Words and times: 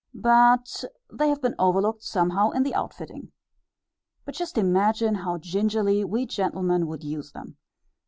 But 0.15 0.83
they 1.11 1.29
have 1.29 1.43
been 1.43 1.53
overlooked 1.59 2.01
somehow 2.01 2.49
in 2.49 2.63
the 2.63 2.73
outfitting. 2.73 3.31
But 4.25 4.33
just 4.33 4.57
imagine 4.57 5.13
how 5.13 5.37
gingerly 5.37 6.03
we 6.03 6.25
gentlemen 6.25 6.87
would 6.87 7.03
use 7.03 7.33
them! 7.33 7.57